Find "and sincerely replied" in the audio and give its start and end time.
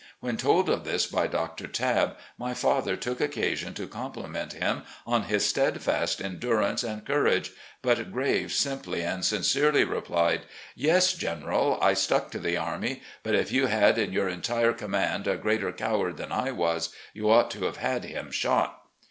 9.03-10.47